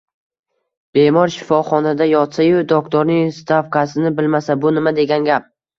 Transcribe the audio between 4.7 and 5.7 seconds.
nima degan gap